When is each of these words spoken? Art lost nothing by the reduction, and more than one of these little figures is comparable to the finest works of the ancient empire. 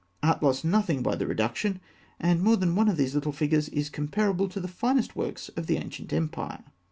Art 0.23 0.41
lost 0.41 0.65
nothing 0.65 1.03
by 1.03 1.13
the 1.15 1.27
reduction, 1.27 1.79
and 2.19 2.41
more 2.41 2.55
than 2.57 2.75
one 2.75 2.89
of 2.89 2.97
these 2.97 3.13
little 3.13 3.31
figures 3.31 3.69
is 3.69 3.91
comparable 3.91 4.49
to 4.49 4.59
the 4.59 4.67
finest 4.67 5.15
works 5.15 5.49
of 5.49 5.67
the 5.67 5.77
ancient 5.77 6.11
empire. 6.11 6.63